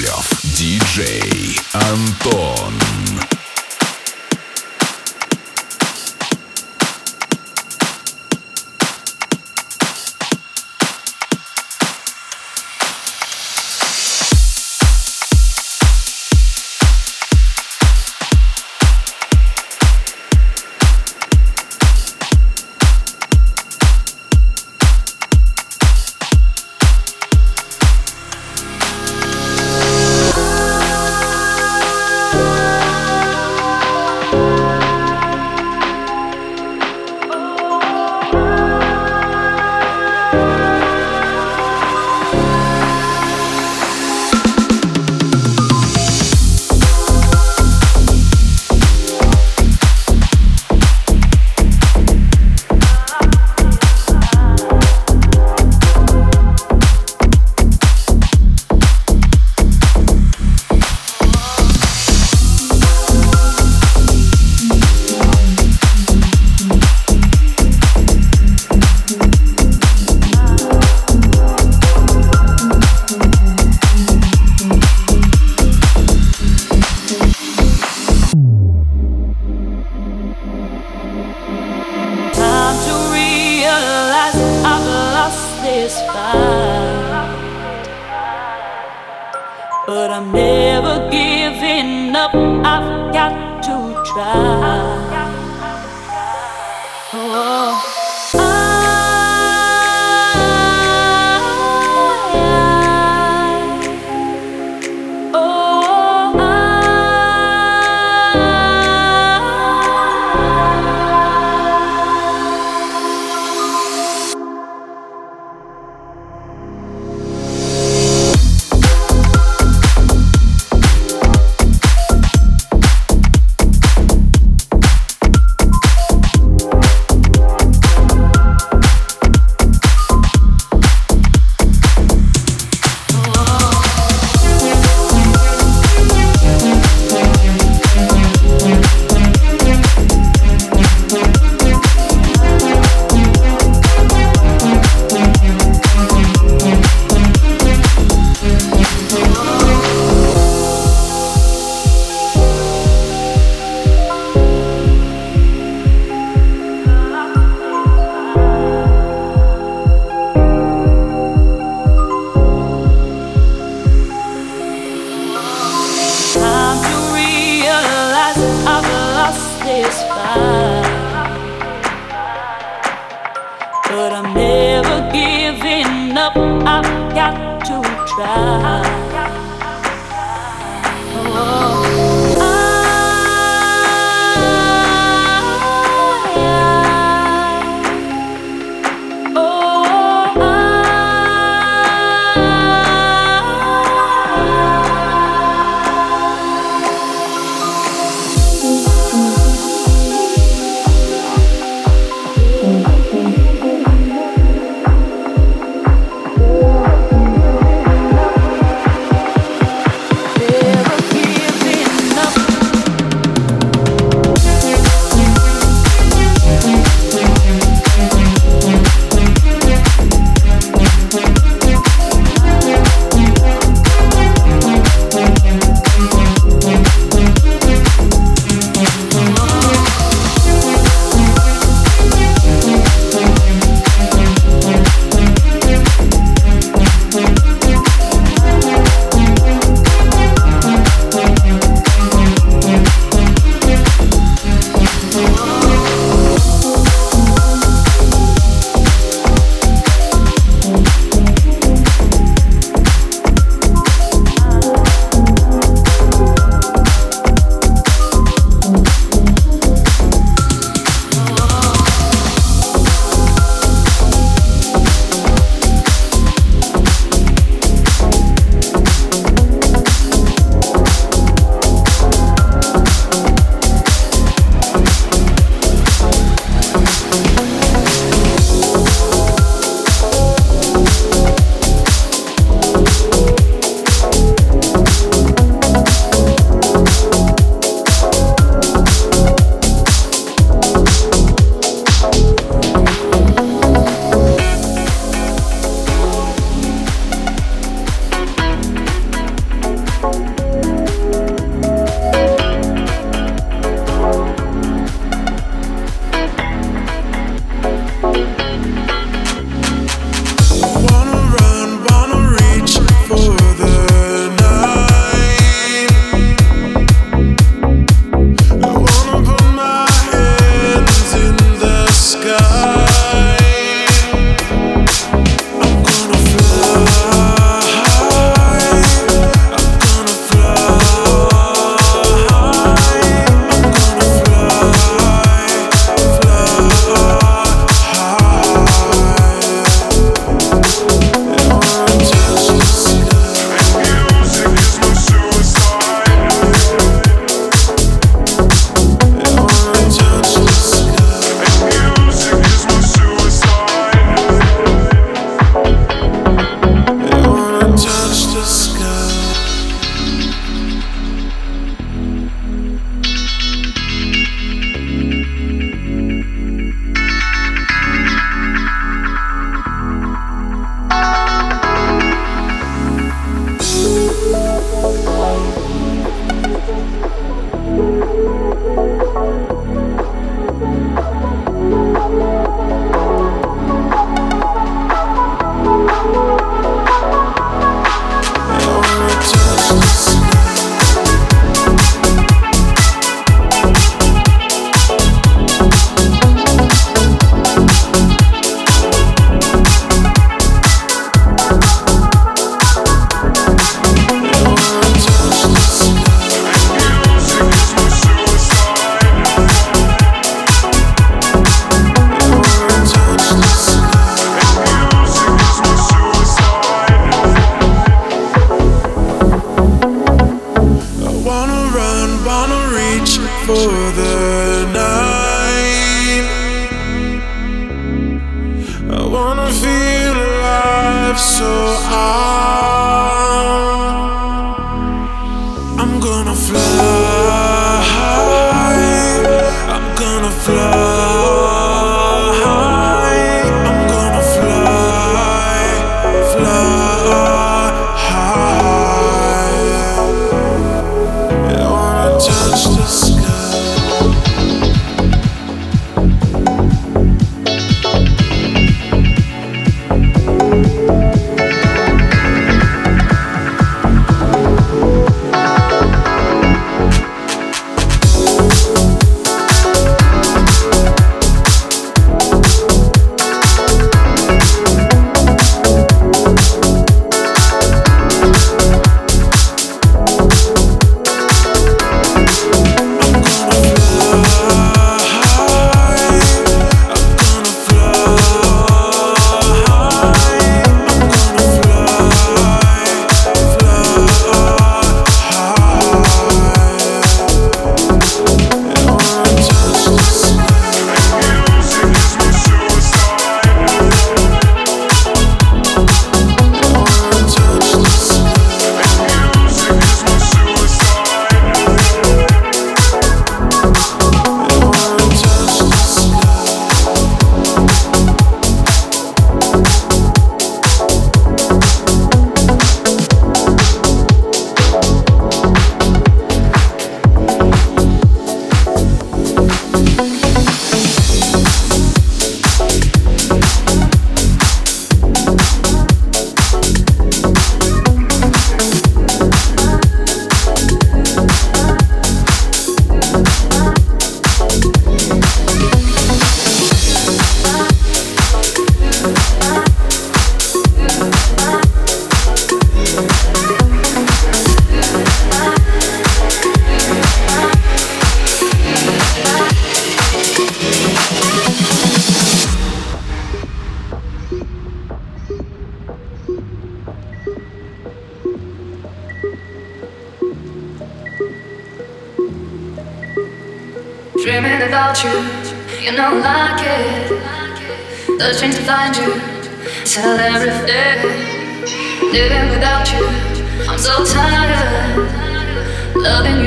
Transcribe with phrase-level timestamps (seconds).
[0.00, 2.99] Яковлев, диджей Антон.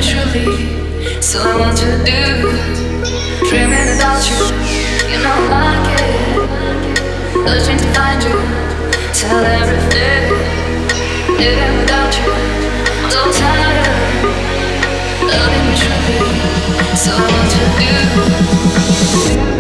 [0.04, 1.22] naturally.
[1.22, 2.52] Still, I want to do.
[3.48, 4.36] Dreaming about you,
[5.10, 6.16] you know I like it,
[7.38, 8.36] Looking to find you,
[9.14, 10.24] tell everything.
[11.38, 13.88] Living without you, I'm so tired.
[15.24, 16.20] Loving you truly,
[16.96, 17.64] so I want to
[19.40, 19.53] do.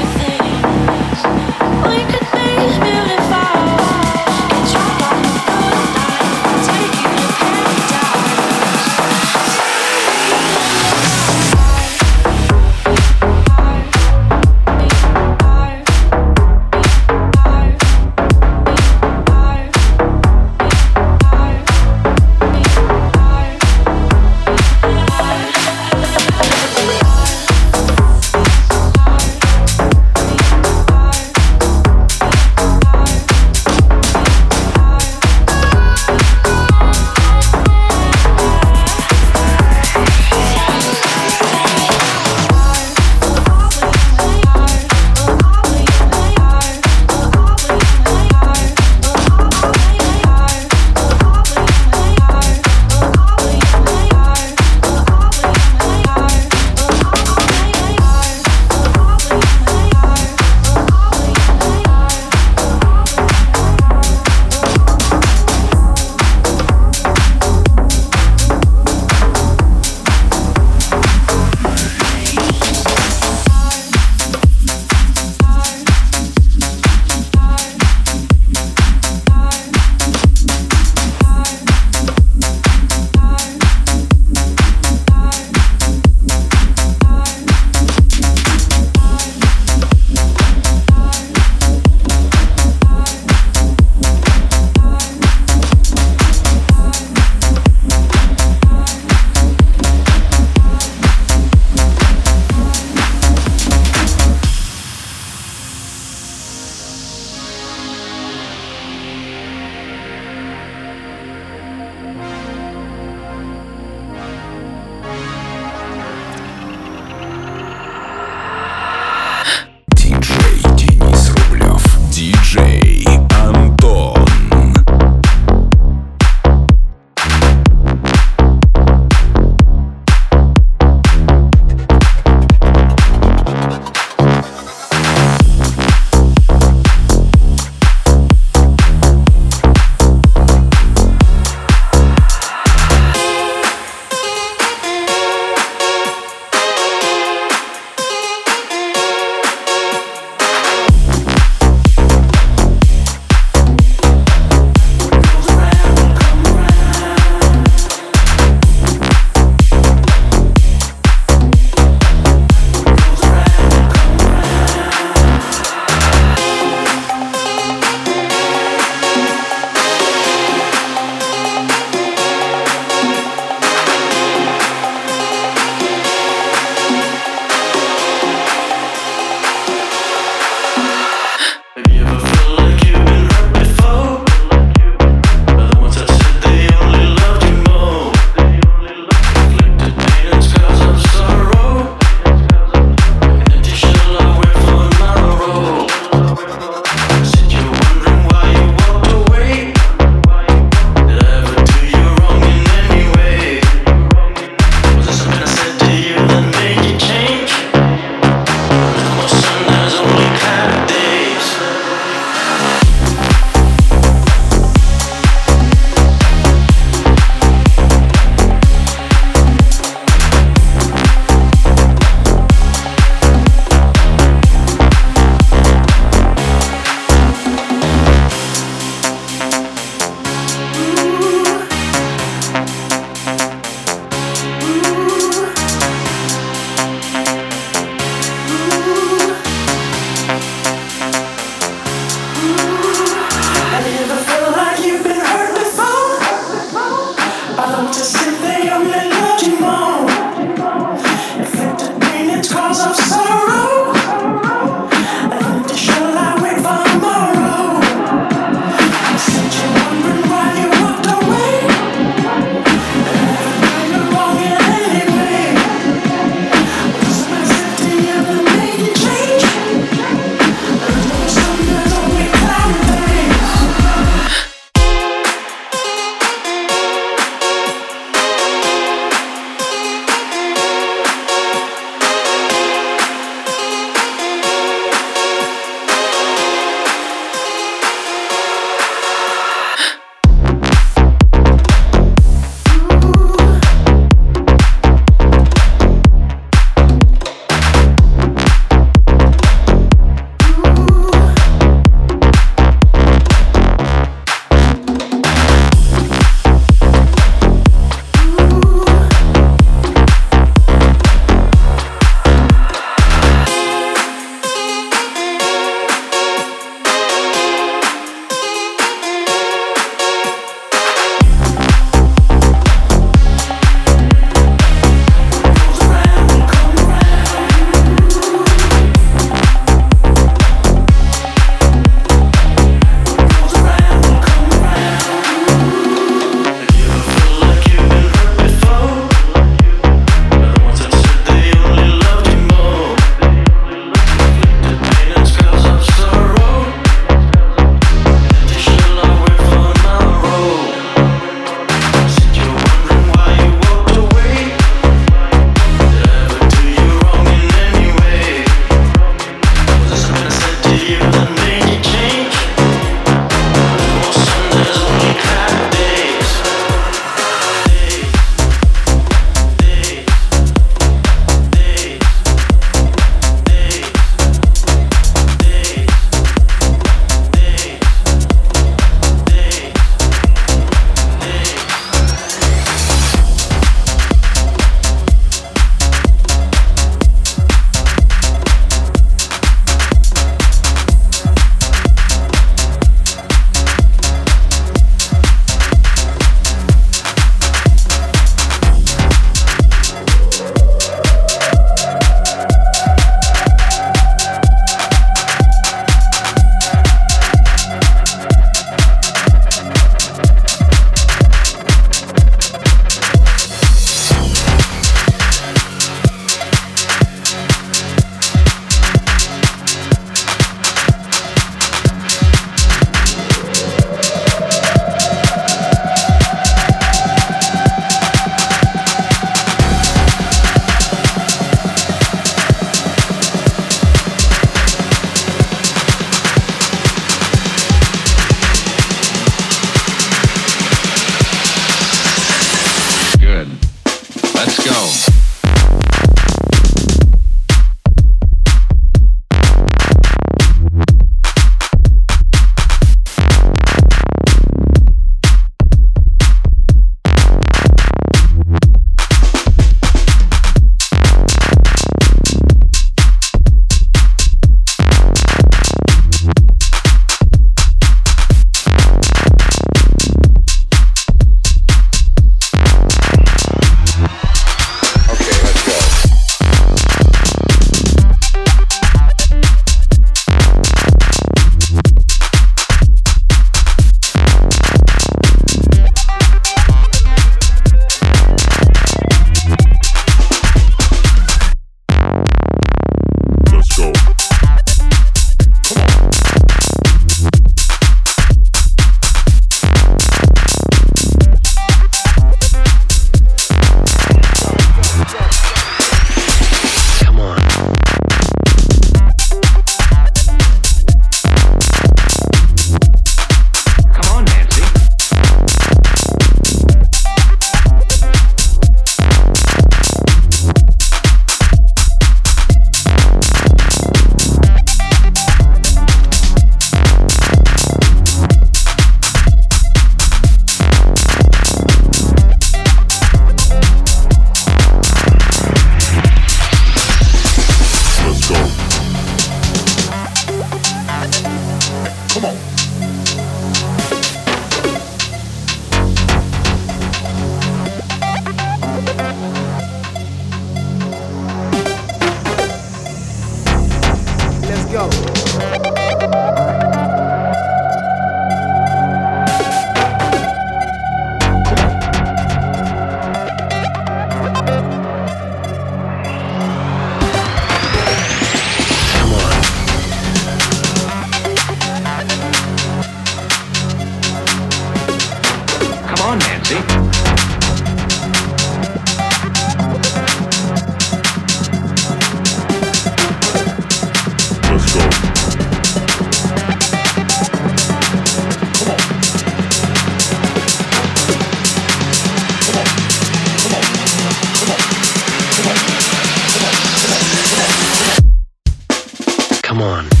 [599.61, 600.00] Come on.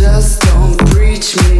[0.00, 1.59] Just don't preach me.